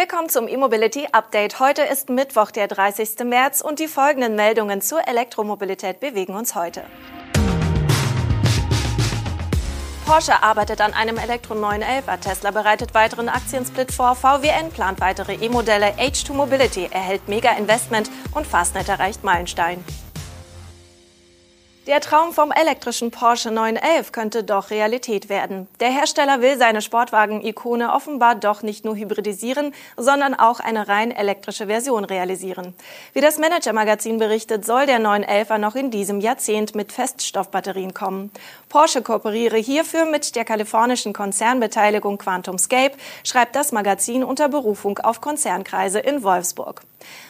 Willkommen 0.00 0.30
zum 0.30 0.48
E-Mobility 0.48 1.08
Update. 1.12 1.60
Heute 1.60 1.82
ist 1.82 2.08
Mittwoch, 2.08 2.50
der 2.50 2.68
30. 2.68 3.18
März 3.26 3.60
und 3.60 3.80
die 3.80 3.86
folgenden 3.86 4.34
Meldungen 4.34 4.80
zur 4.80 5.06
Elektromobilität 5.06 6.00
bewegen 6.00 6.36
uns 6.36 6.54
heute. 6.54 6.84
Porsche 10.06 10.42
arbeitet 10.42 10.80
an 10.80 10.94
einem 10.94 11.18
Elektro 11.18 11.52
911er. 11.52 12.18
Tesla 12.18 12.50
bereitet 12.50 12.94
weiteren 12.94 13.28
Aktiensplit 13.28 13.92
vor. 13.92 14.16
VWN 14.16 14.70
plant 14.70 15.02
weitere 15.02 15.34
E-Modelle. 15.34 15.92
H2 15.98 16.32
Mobility 16.32 16.88
erhält 16.90 17.28
Mega-Investment 17.28 18.10
und 18.32 18.46
Fastnet 18.46 18.88
erreicht 18.88 19.22
Meilenstein. 19.22 19.84
Der 21.86 22.02
Traum 22.02 22.34
vom 22.34 22.52
elektrischen 22.52 23.10
Porsche 23.10 23.50
911 23.50 24.12
könnte 24.12 24.44
doch 24.44 24.68
Realität 24.68 25.30
werden. 25.30 25.66
Der 25.80 25.88
Hersteller 25.88 26.42
will 26.42 26.58
seine 26.58 26.82
Sportwagen-Ikone 26.82 27.90
offenbar 27.94 28.34
doch 28.34 28.62
nicht 28.62 28.84
nur 28.84 28.96
hybridisieren, 28.96 29.72
sondern 29.96 30.34
auch 30.34 30.60
eine 30.60 30.88
rein 30.88 31.10
elektrische 31.10 31.68
Version 31.68 32.04
realisieren. 32.04 32.74
Wie 33.14 33.22
das 33.22 33.38
Manager-Magazin 33.38 34.18
berichtet, 34.18 34.66
soll 34.66 34.84
der 34.84 35.00
911er 35.00 35.56
noch 35.56 35.74
in 35.74 35.90
diesem 35.90 36.20
Jahrzehnt 36.20 36.74
mit 36.74 36.92
Feststoffbatterien 36.92 37.94
kommen. 37.94 38.30
Porsche 38.68 39.00
kooperiere 39.00 39.56
hierfür 39.56 40.04
mit 40.04 40.36
der 40.36 40.44
kalifornischen 40.44 41.14
Konzernbeteiligung 41.14 42.18
QuantumScape, 42.18 42.96
schreibt 43.24 43.56
das 43.56 43.72
Magazin 43.72 44.22
unter 44.22 44.50
Berufung 44.50 44.98
auf 44.98 45.22
Konzernkreise 45.22 45.98
in 45.98 46.22
Wolfsburg. 46.22 46.82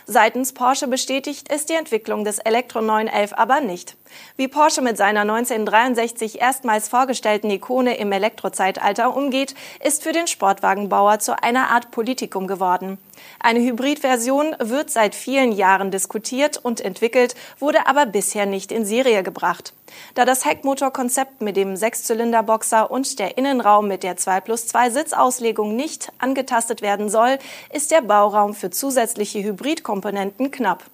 Seitens 0.07 0.53
Porsche 0.53 0.89
bestätigt 0.89 1.53
ist 1.53 1.69
die 1.71 1.75
Entwicklung 1.75 2.25
des 2.25 2.39
Elektro 2.39 2.81
911 2.81 3.33
aber 3.35 3.61
nicht. 3.61 3.97
Wie 4.37 4.49
Porsche 4.49 4.83
mit 4.83 4.97
seiner 4.97 5.21
1963 5.21 6.41
erstmals 6.41 6.89
vorgestellten 6.89 7.51
Ikone 7.51 7.97
im 7.97 8.11
Elektrozeitalter 8.13 9.17
umgeht, 9.17 9.55
ist 9.85 10.03
für 10.03 10.13
den 10.13 10.27
Sportwagenbauer 10.27 11.21
zu 11.21 11.41
einer 11.43 11.69
Art 11.71 11.91
Politikum 11.91 12.47
geworden. 12.47 12.99
Eine 13.39 13.61
Hybridversion 13.61 14.55
wird 14.59 14.91
seit 14.91 15.15
vielen 15.15 15.53
Jahren 15.53 15.91
diskutiert 15.91 16.59
und 16.59 16.81
entwickelt, 16.81 17.35
wurde 17.59 17.87
aber 17.87 18.07
bisher 18.07 18.47
nicht 18.47 18.73
in 18.73 18.85
Serie 18.85 19.23
gebracht. 19.23 19.73
Da 20.15 20.25
das 20.25 20.45
Heckmotorkonzept 20.45 21.41
mit 21.41 21.57
dem 21.57 21.77
Sechszylinderboxer 21.77 22.91
und 22.91 23.19
der 23.19 23.39
Innenraum 23.39 23.89
mit 23.89 24.03
der 24.03 24.17
2 24.17 24.41
plus 24.41 24.67
2 24.67 24.91
Sitzauslegung 24.91 25.75
nicht 25.75 26.13
angetastet 26.19 26.83
werden 26.83 27.09
soll, 27.09 27.39
ist 27.73 27.91
der 27.91 28.03
Bauraum 28.03 28.55
für 28.55 28.71
zusätzliche 28.71 29.43
Hybridkomponenten 29.43 30.51
knapp. 30.51 30.85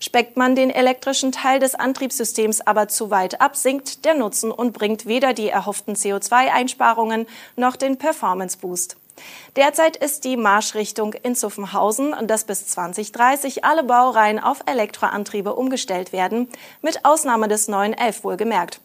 Speckt 0.00 0.36
man 0.36 0.54
den 0.54 0.70
elektrischen 0.70 1.32
Teil 1.32 1.58
des 1.58 1.74
Antriebssystems 1.74 2.60
aber 2.60 2.88
zu 2.88 3.10
weit 3.10 3.40
ab, 3.40 3.56
sinkt 3.56 4.04
der 4.04 4.14
Nutzen 4.14 4.50
und 4.50 4.72
bringt 4.72 5.06
weder 5.06 5.32
die 5.32 5.48
erhofften 5.48 5.94
CO2-Einsparungen 5.94 7.26
noch 7.56 7.76
den 7.76 7.96
Performance-Boost. 7.96 8.96
Derzeit 9.56 9.96
ist 9.96 10.24
die 10.24 10.36
Marschrichtung 10.36 11.14
in 11.14 11.34
Zuffenhausen, 11.34 12.14
dass 12.26 12.44
bis 12.44 12.66
2030 12.66 13.64
alle 13.64 13.84
Baureihen 13.84 14.38
auf 14.38 14.60
Elektroantriebe 14.66 15.54
umgestellt 15.54 16.12
werden, 16.12 16.48
mit 16.80 17.04
Ausnahme 17.04 17.48
des 17.48 17.68
neuen 17.68 17.92
11 17.92 18.24
wohlgemerkt. 18.24 18.80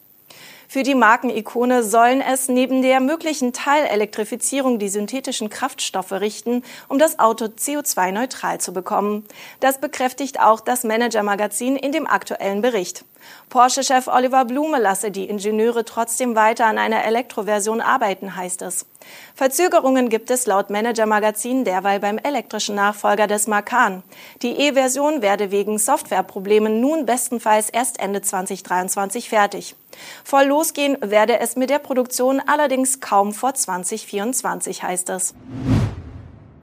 Für 0.69 0.83
die 0.83 0.95
Markenikone 0.95 1.81
sollen 1.81 2.19
es 2.19 2.49
neben 2.49 2.81
der 2.81 2.99
möglichen 2.99 3.53
Teilelektrifizierung 3.53 4.79
die 4.79 4.89
synthetischen 4.89 5.49
Kraftstoffe 5.49 6.11
richten, 6.11 6.61
um 6.89 6.99
das 6.99 7.19
Auto 7.19 7.45
CO2-neutral 7.45 8.59
zu 8.59 8.73
bekommen. 8.73 9.25
Das 9.61 9.79
bekräftigt 9.79 10.41
auch 10.41 10.59
das 10.59 10.83
Manager-Magazin 10.83 11.77
in 11.77 11.93
dem 11.93 12.05
aktuellen 12.05 12.61
Bericht. 12.61 13.05
Porsche-Chef 13.49 14.07
Oliver 14.07 14.43
Blume 14.43 14.77
lasse 14.77 15.09
die 15.09 15.29
Ingenieure 15.29 15.85
trotzdem 15.85 16.35
weiter 16.35 16.65
an 16.65 16.77
einer 16.77 17.05
Elektroversion 17.05 17.79
arbeiten, 17.79 18.35
heißt 18.35 18.61
es. 18.61 18.85
Verzögerungen 19.35 20.09
gibt 20.09 20.29
es 20.31 20.47
laut 20.47 20.69
Manager-Magazin 20.69 21.63
derweil 21.63 22.01
beim 22.01 22.17
elektrischen 22.17 22.75
Nachfolger 22.75 23.27
des 23.27 23.47
Macan. 23.47 24.03
Die 24.41 24.59
E-Version 24.59 25.21
werde 25.21 25.51
wegen 25.51 25.77
Softwareproblemen 25.77 26.81
nun 26.81 27.05
bestenfalls 27.05 27.69
erst 27.69 27.99
Ende 28.01 28.21
2023 28.21 29.29
fertig. 29.29 29.75
Voll 30.23 30.45
losgehen 30.45 30.97
werde 31.01 31.39
es 31.39 31.55
mit 31.55 31.69
der 31.69 31.79
Produktion 31.79 32.41
allerdings 32.45 32.99
kaum 32.99 33.33
vor 33.33 33.53
2024, 33.53 34.83
heißt 34.83 35.09
es. 35.09 35.33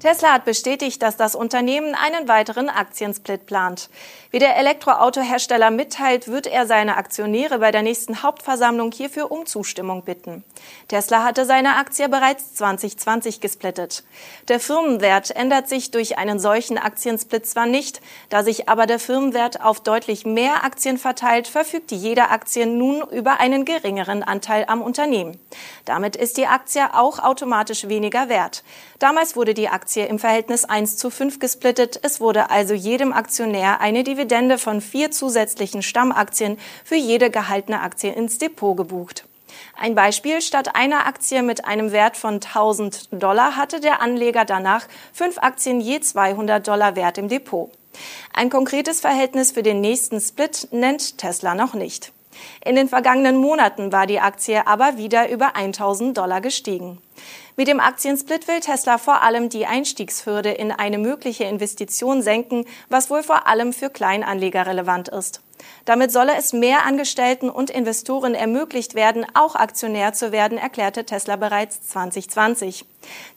Tesla 0.05 0.35
hat 0.35 0.45
bestätigt, 0.45 1.01
dass 1.01 1.17
das 1.17 1.35
Unternehmen 1.35 1.95
einen 1.95 2.29
weiteren 2.29 2.69
Aktiensplit 2.69 3.47
plant. 3.47 3.89
Wie 4.31 4.39
der 4.39 4.59
Elektroautohersteller 4.59 5.71
mitteilt, 5.71 6.29
wird 6.29 6.47
er 6.47 6.67
seine 6.67 6.99
Aktionäre 6.99 7.59
bei 7.59 7.71
der 7.71 7.81
nächsten 7.81 8.23
Hauptversammlung 8.23 8.93
hierfür 8.93 9.33
um 9.33 9.47
Zustimmung 9.47 10.03
bitten. 10.03 10.45
Tesla 10.89 11.25
hatte 11.25 11.47
seine 11.47 11.77
Aktie 11.77 12.07
bereits 12.11 12.53
2020 12.53 13.41
gesplittet. 13.41 14.05
Der 14.49 14.61
Firmenwert 14.61 15.31
ändert 15.31 15.71
sich 15.71 15.91
durch 15.91 16.19
einen 16.19 16.39
solchen 16.39 16.77
Aktiensplit 16.77 17.47
zwar 17.47 17.65
nicht, 17.65 18.03
da 18.29 18.43
sich 18.43 18.69
aber 18.69 18.85
der 18.85 18.99
Firmenwert 18.99 19.63
auf 19.63 19.81
deutlich 19.81 20.27
mehr 20.27 20.65
Aktien 20.65 20.99
verteilt, 20.99 21.49
verfügt 21.49 21.93
jede 21.93 22.29
Aktie 22.29 22.67
nun 22.67 23.01
über 23.09 23.41
einen 23.41 23.65
geringeren 23.65 24.23
Anteil 24.23 24.67
am 24.69 24.83
Unternehmen. 24.83 25.41
Damit 25.87 26.15
ist 26.15 26.37
die 26.37 26.47
Aktie 26.47 26.93
auch 26.93 27.21
automatisch 27.21 27.89
weniger 27.89 28.29
wert. 28.29 28.65
Damals 28.99 29.37
wurde 29.37 29.55
die 29.55 29.69
Aktie 29.69 29.94
Aktie 29.95 30.07
im 30.09 30.19
Verhältnis 30.19 30.65
1 30.65 30.97
zu 30.97 31.09
5 31.09 31.39
gesplittet. 31.39 32.01
Es 32.03 32.21
wurde 32.21 32.51
also 32.51 32.75
jedem 32.75 33.13
Aktionär 33.13 33.81
eine 33.81 34.03
Dividende 34.03 34.59
von 34.59 34.81
vier 34.81 35.13
zusätzlichen 35.13 35.83
Stammaktien 35.83 36.59
für 36.85 36.97
jede 36.97 37.31
gehaltene 37.31 37.81
Aktie 37.81 38.13
ins 38.13 38.39
Depot 38.39 38.77
gebucht. 38.77 39.25
Ein 39.79 39.95
Beispiel, 39.95 40.43
statt 40.43 40.75
einer 40.75 41.07
Aktie 41.07 41.45
mit 41.45 41.65
einem 41.65 41.93
Wert 41.93 42.17
von 42.17 42.41
1000 42.41 43.11
Dollar 43.13 43.57
hatte 43.57 43.79
der 43.79 44.03
Anleger 44.03 44.45
danach 44.45 44.89
fünf 45.13 45.39
Aktien 45.39 45.81
je 45.81 46.01
200 46.01 46.67
Dollar 46.67 46.97
Wert 46.97 47.19
im 47.19 47.29
Depot. 47.29 47.71
Ein 48.33 48.51
konkretes 48.51 49.01
Verhältnis 49.01 49.53
für 49.53 49.63
den 49.63 49.81
nächsten 49.81 50.21
Split 50.21 50.67
nennt 50.73 51.19
Tesla 51.19 51.55
noch 51.55 51.75
nicht. 51.75 52.14
In 52.65 52.77
den 52.77 52.89
vergangenen 52.89 53.37
Monaten 53.37 53.93
war 53.93 54.07
die 54.07 54.21
Aktie 54.21 54.67
aber 54.67 54.97
wieder 54.97 55.31
über 55.31 55.57
1000 55.57 56.17
Dollar 56.17 56.41
gestiegen. 56.41 56.99
Mit 57.57 57.69
dem 57.69 57.81
Aktiensplit 57.81 58.49
will 58.49 58.61
Tesla 58.61 58.99
vor 58.99 59.23
allem 59.23 59.49
die 59.49 59.67
Einstiegshürde 59.67 60.51
in 60.51 60.73
eine 60.73 60.99
mögliche 60.99 61.45
Investition 61.45 62.23
senken, 62.23 62.65
was 62.89 63.11
wohl 63.11 63.23
vor 63.23 63.47
allem 63.47 63.73
für 63.73 63.91
Kleinanleger 63.91 64.67
relevant 64.67 65.09
ist. 65.09 65.41
Damit 65.85 66.13
solle 66.13 66.35
es 66.37 66.53
mehr 66.53 66.87
Angestellten 66.87 67.51
und 67.51 67.71
Investoren 67.71 68.35
ermöglicht 68.35 68.95
werden, 68.95 69.27
auch 69.35 69.55
Aktionär 69.55 70.13
zu 70.13 70.33
werden, 70.33 70.57
erklärte 70.57 71.05
Tesla 71.05 71.37
bereits 71.37 71.89
2020. 71.89 72.87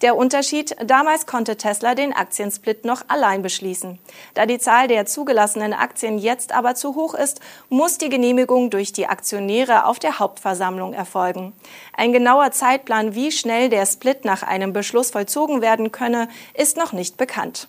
Der 0.01 0.15
Unterschied, 0.15 0.75
damals 0.85 1.25
konnte 1.25 1.57
Tesla 1.57 1.93
den 1.93 2.13
Aktiensplit 2.13 2.85
noch 2.85 3.03
allein 3.09 3.41
beschließen. 3.41 3.99
Da 4.33 4.45
die 4.45 4.59
Zahl 4.59 4.87
der 4.87 5.05
zugelassenen 5.05 5.73
Aktien 5.73 6.17
jetzt 6.17 6.53
aber 6.53 6.75
zu 6.75 6.95
hoch 6.95 7.13
ist, 7.13 7.41
muss 7.69 7.97
die 7.97 8.09
Genehmigung 8.09 8.69
durch 8.69 8.93
die 8.93 9.07
Aktionäre 9.07 9.85
auf 9.85 9.99
der 9.99 10.19
Hauptversammlung 10.19 10.93
erfolgen. 10.93 11.53
Ein 11.95 12.13
genauer 12.13 12.51
Zeitplan, 12.51 13.15
wie 13.15 13.31
schnell 13.31 13.69
der 13.69 13.85
Split 13.85 14.23
nach 14.25 14.43
einem 14.43 14.73
Beschluss 14.73 15.11
vollzogen 15.11 15.61
werden 15.61 15.91
könne, 15.91 16.29
ist 16.53 16.77
noch 16.77 16.93
nicht 16.93 17.17
bekannt. 17.17 17.67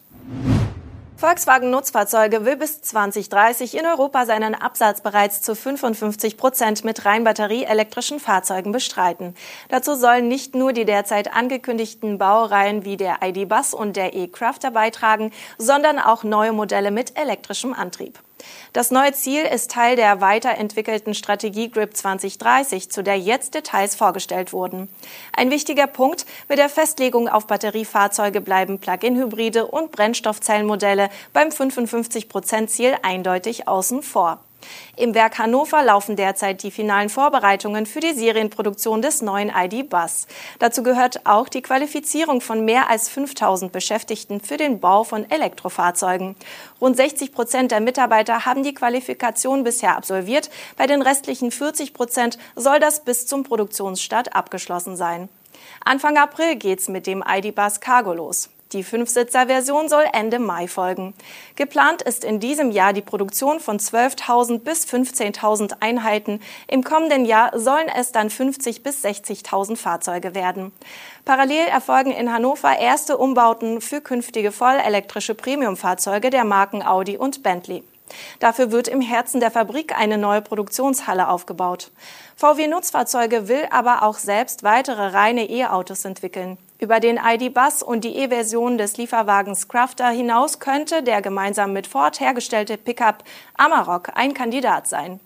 Volkswagen 1.18 1.70
Nutzfahrzeuge 1.70 2.44
will 2.44 2.54
bis 2.54 2.80
2030 2.80 3.76
in 3.76 3.86
Europa 3.86 4.24
seinen 4.24 4.54
Absatz 4.54 5.00
bereits 5.00 5.42
zu 5.42 5.56
55 5.56 6.36
Prozent 6.36 6.84
mit 6.84 7.04
rein 7.04 7.24
batterieelektrischen 7.24 8.20
Fahrzeugen 8.20 8.70
bestreiten. 8.70 9.34
Dazu 9.68 9.96
sollen 9.96 10.28
nicht 10.28 10.54
nur 10.54 10.72
die 10.72 10.84
derzeit 10.84 11.34
angekündigten 11.34 12.18
Baureihen 12.18 12.84
wie 12.84 12.96
der 12.96 13.16
ID-Bus 13.20 13.74
und 13.74 13.96
der 13.96 14.14
e-Crafter 14.14 14.70
beitragen, 14.70 15.32
sondern 15.58 15.98
auch 15.98 16.22
neue 16.22 16.52
Modelle 16.52 16.92
mit 16.92 17.18
elektrischem 17.18 17.74
Antrieb. 17.74 18.20
Das 18.72 18.90
neue 18.90 19.12
Ziel 19.12 19.42
ist 19.42 19.70
Teil 19.70 19.96
der 19.96 20.20
weiterentwickelten 20.20 21.14
Strategie 21.14 21.70
GRIP 21.70 21.96
2030, 21.96 22.90
zu 22.90 23.02
der 23.02 23.18
jetzt 23.18 23.54
Details 23.54 23.94
vorgestellt 23.94 24.52
wurden. 24.52 24.88
Ein 25.32 25.50
wichtiger 25.50 25.86
Punkt 25.86 26.26
mit 26.48 26.58
der 26.58 26.68
Festlegung 26.68 27.28
auf 27.28 27.46
Batteriefahrzeuge 27.46 28.40
bleiben 28.40 28.78
Plug-in-Hybride 28.78 29.66
und 29.66 29.92
Brennstoffzellenmodelle 29.92 31.08
beim 31.32 31.48
55-Prozent-Ziel 31.48 32.96
eindeutig 33.02 33.68
außen 33.68 34.02
vor. 34.02 34.40
Im 34.96 35.14
Werk 35.14 35.38
Hannover 35.38 35.82
laufen 35.82 36.16
derzeit 36.16 36.62
die 36.62 36.70
finalen 36.70 37.08
Vorbereitungen 37.08 37.86
für 37.86 38.00
die 38.00 38.12
Serienproduktion 38.12 39.00
des 39.00 39.22
neuen 39.22 39.50
ID-Bus. 39.54 40.26
Dazu 40.58 40.82
gehört 40.82 41.24
auch 41.24 41.48
die 41.48 41.62
Qualifizierung 41.62 42.40
von 42.40 42.64
mehr 42.64 42.90
als 42.90 43.08
5000 43.08 43.70
Beschäftigten 43.70 44.40
für 44.40 44.56
den 44.56 44.80
Bau 44.80 45.04
von 45.04 45.30
Elektrofahrzeugen. 45.30 46.34
Rund 46.80 46.96
60 46.96 47.32
Prozent 47.32 47.70
der 47.70 47.80
Mitarbeiter 47.80 48.44
haben 48.44 48.62
die 48.62 48.74
Qualifikation 48.74 49.64
bisher 49.64 49.96
absolviert. 49.96 50.50
Bei 50.76 50.86
den 50.86 51.02
restlichen 51.02 51.50
40 51.50 51.94
Prozent 51.94 52.38
soll 52.56 52.80
das 52.80 53.04
bis 53.04 53.26
zum 53.26 53.44
Produktionsstart 53.44 54.34
abgeschlossen 54.34 54.96
sein. 54.96 55.28
Anfang 55.84 56.16
April 56.16 56.56
geht's 56.56 56.88
mit 56.88 57.06
dem 57.06 57.22
ID-Bus 57.26 57.80
Cargo 57.80 58.12
los. 58.12 58.50
Die 58.72 58.84
Fünfsitzer-Version 58.84 59.88
soll 59.88 60.04
Ende 60.12 60.38
Mai 60.38 60.68
folgen. 60.68 61.14
Geplant 61.56 62.02
ist 62.02 62.22
in 62.22 62.38
diesem 62.38 62.70
Jahr 62.70 62.92
die 62.92 63.00
Produktion 63.00 63.60
von 63.60 63.78
12.000 63.78 64.58
bis 64.58 64.84
15.000 64.84 65.76
Einheiten. 65.80 66.42
Im 66.66 66.84
kommenden 66.84 67.24
Jahr 67.24 67.58
sollen 67.58 67.88
es 67.88 68.12
dann 68.12 68.28
50 68.28 68.82
bis 68.82 69.02
60.000 69.02 69.76
Fahrzeuge 69.76 70.34
werden. 70.34 70.72
Parallel 71.24 71.66
erfolgen 71.68 72.10
in 72.10 72.30
Hannover 72.30 72.78
erste 72.78 73.16
Umbauten 73.16 73.80
für 73.80 74.02
künftige 74.02 74.52
vollelektrische 74.52 75.34
Premiumfahrzeuge 75.34 76.28
der 76.28 76.44
Marken 76.44 76.82
Audi 76.82 77.16
und 77.16 77.42
Bentley. 77.42 77.82
Dafür 78.38 78.70
wird 78.70 78.88
im 78.88 79.00
Herzen 79.00 79.40
der 79.40 79.50
Fabrik 79.50 79.98
eine 79.98 80.18
neue 80.18 80.42
Produktionshalle 80.42 81.28
aufgebaut. 81.28 81.90
VW 82.36 82.66
Nutzfahrzeuge 82.66 83.48
will 83.48 83.66
aber 83.70 84.02
auch 84.02 84.18
selbst 84.18 84.62
weitere 84.62 85.08
reine 85.08 85.48
E-Autos 85.48 86.04
entwickeln. 86.04 86.58
Über 86.80 87.00
den 87.00 87.18
ID-Bus 87.18 87.82
und 87.82 88.04
die 88.04 88.16
E-Version 88.16 88.78
des 88.78 88.96
Lieferwagens 88.98 89.66
Crafter 89.66 90.10
hinaus 90.10 90.60
könnte 90.60 91.02
der 91.02 91.22
gemeinsam 91.22 91.72
mit 91.72 91.88
Ford 91.88 92.20
hergestellte 92.20 92.76
Pickup 92.76 93.24
Amarok 93.56 94.10
ein 94.14 94.32
Kandidat 94.32 94.86
sein. 94.86 95.18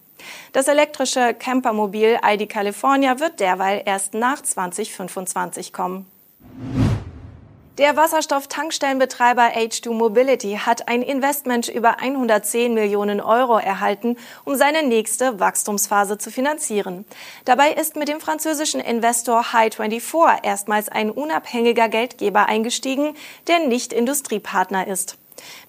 Das 0.52 0.66
elektrische 0.66 1.34
Campermobil 1.34 2.18
ID 2.24 2.48
California 2.48 3.20
wird 3.20 3.38
derweil 3.40 3.82
erst 3.84 4.14
nach 4.14 4.40
2025 4.40 5.74
kommen. 5.74 6.06
Der 7.78 7.96
Wasserstofftankstellenbetreiber 7.96 9.54
H2 9.56 9.92
Mobility 9.92 10.58
hat 10.62 10.88
ein 10.88 11.00
Investment 11.00 11.68
über 11.68 12.00
110 12.00 12.74
Millionen 12.74 13.18
Euro 13.22 13.56
erhalten, 13.56 14.18
um 14.44 14.56
seine 14.56 14.82
nächste 14.82 15.40
Wachstumsphase 15.40 16.18
zu 16.18 16.30
finanzieren. 16.30 17.06
Dabei 17.46 17.72
ist 17.72 17.96
mit 17.96 18.08
dem 18.08 18.20
französischen 18.20 18.82
Investor 18.82 19.42
High24 19.54 20.44
erstmals 20.44 20.90
ein 20.90 21.10
unabhängiger 21.10 21.88
Geldgeber 21.88 22.44
eingestiegen, 22.44 23.16
der 23.46 23.60
nicht 23.60 23.94
Industriepartner 23.94 24.86
ist. 24.86 25.16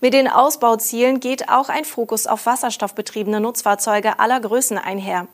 Mit 0.01 0.13
den 0.13 0.27
Ausbauzielen 0.27 1.19
geht 1.19 1.49
auch 1.49 1.69
ein 1.69 1.85
Fokus 1.85 2.27
auf 2.27 2.45
wasserstoffbetriebene 2.45 3.39
Nutzfahrzeuge 3.39 4.19
aller 4.19 4.39
Größen 4.39 4.77
einher. 4.77 5.27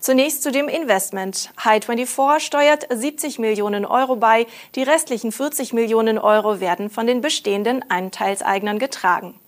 Zunächst 0.00 0.42
zu 0.42 0.50
dem 0.50 0.68
Investment. 0.68 1.50
High24 1.62 2.40
steuert 2.40 2.86
70 2.90 3.38
Millionen 3.38 3.84
Euro 3.84 4.16
bei, 4.16 4.46
die 4.74 4.82
restlichen 4.82 5.32
40 5.32 5.72
Millionen 5.72 6.18
Euro 6.18 6.60
werden 6.60 6.90
von 6.90 7.06
den 7.06 7.20
bestehenden 7.20 7.88
Anteilseignern 7.90 8.78
getragen. 8.78 9.38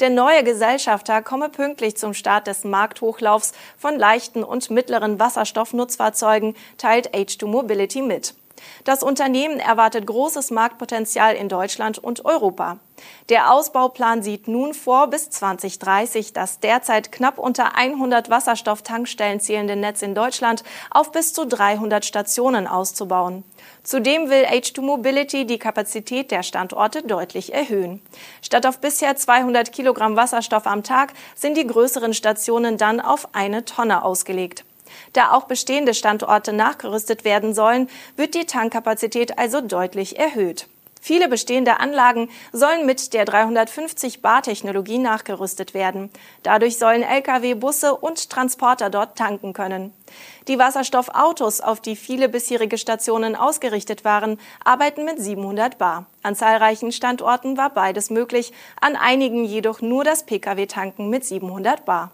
Der 0.00 0.10
neue 0.10 0.44
Gesellschafter 0.44 1.22
komme 1.22 1.48
pünktlich 1.48 1.96
zum 1.96 2.14
Start 2.14 2.46
des 2.46 2.64
Markthochlaufs 2.64 3.52
von 3.76 3.98
leichten 3.98 4.44
und 4.44 4.70
mittleren 4.70 5.18
Wasserstoffnutzfahrzeugen, 5.18 6.54
teilt 6.76 7.14
H2 7.14 7.46
Mobility 7.46 8.02
mit. 8.02 8.34
Das 8.84 9.02
Unternehmen 9.02 9.60
erwartet 9.60 10.06
großes 10.06 10.50
Marktpotenzial 10.50 11.34
in 11.34 11.48
Deutschland 11.48 11.98
und 11.98 12.24
Europa. 12.24 12.78
Der 13.28 13.52
Ausbauplan 13.52 14.22
sieht 14.22 14.48
nun 14.48 14.74
vor, 14.74 15.08
bis 15.08 15.30
2030 15.30 16.32
das 16.32 16.60
derzeit 16.60 17.12
knapp 17.12 17.38
unter 17.38 17.76
100 17.76 18.30
Wasserstofftankstellen 18.30 19.40
zählende 19.40 19.76
Netz 19.76 20.02
in 20.02 20.14
Deutschland 20.14 20.64
auf 20.90 21.12
bis 21.12 21.32
zu 21.32 21.46
300 21.46 22.04
Stationen 22.04 22.66
auszubauen. 22.66 23.44
Zudem 23.82 24.30
will 24.30 24.44
H2 24.44 24.80
Mobility 24.80 25.46
die 25.46 25.58
Kapazität 25.58 26.30
der 26.30 26.42
Standorte 26.42 27.02
deutlich 27.02 27.54
erhöhen. 27.54 28.02
Statt 28.42 28.66
auf 28.66 28.80
bisher 28.80 29.16
200 29.16 29.72
Kilogramm 29.72 30.16
Wasserstoff 30.16 30.66
am 30.66 30.82
Tag 30.82 31.12
sind 31.34 31.56
die 31.56 31.66
größeren 31.66 32.14
Stationen 32.14 32.78
dann 32.78 33.00
auf 33.00 33.28
eine 33.34 33.64
Tonne 33.64 34.04
ausgelegt. 34.04 34.64
Da 35.12 35.32
auch 35.32 35.44
bestehende 35.44 35.94
Standorte 35.94 36.52
nachgerüstet 36.52 37.24
werden 37.24 37.54
sollen, 37.54 37.88
wird 38.16 38.34
die 38.34 38.46
Tankkapazität 38.46 39.38
also 39.38 39.60
deutlich 39.60 40.18
erhöht. 40.18 40.66
Viele 41.00 41.28
bestehende 41.28 41.80
Anlagen 41.80 42.28
sollen 42.52 42.84
mit 42.84 43.14
der 43.14 43.24
350 43.24 44.20
Bar 44.20 44.42
Technologie 44.42 44.98
nachgerüstet 44.98 45.74
werden. 45.74 46.10
Dadurch 46.42 46.78
sollen 46.78 47.02
Lkw, 47.02 47.54
Busse 47.54 47.94
und 47.94 48.30
Transporter 48.30 48.90
dort 48.90 49.16
tanken 49.16 49.52
können. 49.52 49.92
Die 50.48 50.58
Wasserstoffautos, 50.58 51.60
auf 51.60 51.80
die 51.80 51.96
viele 51.96 52.28
bisherige 52.28 52.78
Stationen 52.78 53.36
ausgerichtet 53.36 54.04
waren, 54.04 54.38
arbeiten 54.64 55.04
mit 55.04 55.20
700 55.20 55.78
Bar. 55.78 56.06
An 56.22 56.34
zahlreichen 56.34 56.92
Standorten 56.92 57.56
war 57.56 57.70
beides 57.70 58.10
möglich, 58.10 58.52
an 58.80 58.96
einigen 58.96 59.44
jedoch 59.44 59.80
nur 59.80 60.04
das 60.04 60.24
Pkw-Tanken 60.24 61.08
mit 61.08 61.24
700 61.24 61.84
Bar. 61.84 62.12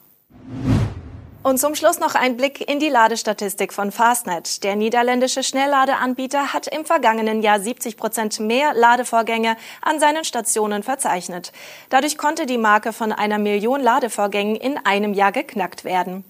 Und 1.45 1.59
zum 1.59 1.75
Schluss 1.75 2.01
noch 2.01 2.15
ein 2.15 2.39
Blick 2.39 2.71
in 2.71 2.79
die 2.79 2.89
Ladestatistik 2.89 3.75
von 3.75 3.93
Fastnet. 3.93 4.65
Der 4.65 4.77
niederländische 4.77 5.43
Schnellladeanbieter 5.43 6.55
hat 6.55 6.69
im 6.69 6.87
vergangenen 6.87 7.43
Jahr 7.43 7.61
70 7.61 7.99
Prozent 7.99 8.41
mehr 8.41 8.73
Ladevorgänge 8.73 9.59
an 9.83 10.01
seinen 10.01 10.25
Stationen 10.25 10.83
verzeichnet. 10.83 11.53
Dadurch 11.91 12.17
konnte 12.17 12.47
die 12.47 12.57
Marke 12.57 12.95
von 12.95 13.13
einer 13.13 13.37
Million 13.37 13.83
Ladevorgängen 13.83 14.57
in 14.57 14.79
einem 14.87 15.13
Jahr 15.13 15.33
geknackt 15.33 15.85
werden. 15.85 16.25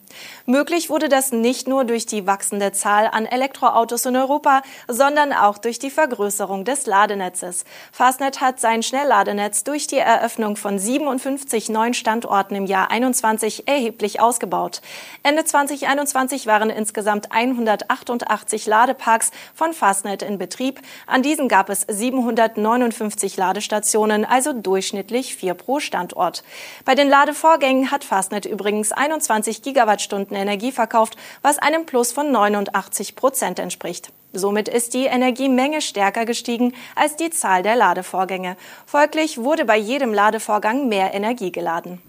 Möglich 0.47 0.91
wurde 0.91 1.09
das 1.09 1.33
nicht 1.33 1.69
nur 1.69 1.85
durch 1.85 2.07
die 2.07 2.27
wachsende 2.27 2.73
Zahl 2.73 3.09
an 3.11 3.27
Elektroautos 3.27 4.07
in 4.07 4.17
Europa, 4.17 4.63
sondern 4.89 5.33
auch 5.33 5.59
durch 5.59 5.79
die 5.79 5.91
Vergrößerung 5.91 6.65
des 6.65 6.87
Ladenetzes. 6.87 7.65
Fastnet 7.93 8.41
hat 8.41 8.61
sein 8.61 8.83
Schnellladenetz 8.83 9.65
durch 9.65 9.87
die 9.87 9.99
Eröffnung 9.99 10.57
von 10.57 10.79
57 10.79 11.69
neuen 11.69 11.95
Standorten 11.95 12.55
im 12.55 12.67
Jahr 12.67 12.91
21 12.91 13.67
erheblich 13.69 14.21
ausgebaut. 14.21 14.83
Ende 15.23 15.45
2021 15.45 16.47
waren 16.47 16.71
insgesamt 16.71 17.33
188 17.33 18.67
Ladeparks 18.67 19.31
von 19.55 19.73
Fastnet 19.73 20.23
in 20.23 20.39
Betrieb. 20.39 20.81
An 21.07 21.23
diesen 21.23 21.49
gab 21.49 21.71
es 21.71 21.83
759 21.89 23.37
Ladestationen, 23.37 24.25
also 24.25 24.53
durchschnittlich 24.53 25.37
vier 25.37 25.55
pro 25.55 25.81
Standort. 25.81 26.45
Bei 26.85 26.95
den 26.95 27.09
Ladevorgängen 27.09 27.91
hat 27.91 28.05
Fastnet 28.05 28.47
übrigens 28.47 28.93
21 28.93 29.63
Gigawatt 29.63 30.03
Kilowattstunden 30.05 30.37
Energie 30.37 30.73
verkauft, 30.73 31.17
was 31.43 31.59
einem 31.59 31.87
Plus 31.87 32.13
von 32.13 32.31
89 32.31 33.17
Prozent 33.17 33.59
entspricht. 33.59 34.13
Somit 34.33 34.69
ist 34.69 34.95
die 34.95 35.07
Energiemenge 35.07 35.81
stärker 35.81 36.25
gestiegen 36.25 36.75
als 36.97 37.17
die 37.17 37.31
Zahl 37.31 37.63
der 37.63 37.77
Ladevorgänge. 37.77 38.57
Folglich 38.85 39.39
wurde 39.39 39.65
bei 39.65 39.77
jedem 39.77 40.13
Ladevorgang 40.13 40.89
mehr 40.89 41.15
Energie 41.15 41.53
geladen. 41.53 42.03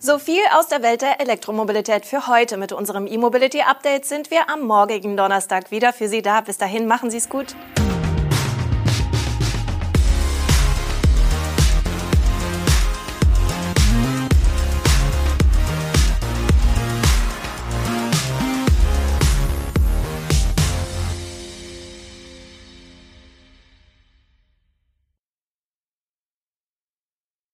So 0.00 0.18
viel 0.18 0.42
aus 0.56 0.68
der 0.68 0.82
Welt 0.82 1.02
der 1.02 1.20
Elektromobilität 1.20 2.06
für 2.06 2.28
heute. 2.28 2.56
Mit 2.56 2.72
unserem 2.72 3.06
E-Mobility 3.06 3.62
Update 3.62 4.06
sind 4.06 4.30
wir 4.30 4.48
am 4.48 4.62
morgigen 4.62 5.16
Donnerstag 5.16 5.70
wieder 5.70 5.92
für 5.92 6.08
Sie 6.08 6.22
da. 6.22 6.40
Bis 6.40 6.56
dahin 6.56 6.86
machen 6.86 7.10
Sie 7.10 7.16
es 7.18 7.28
gut. 7.28 7.54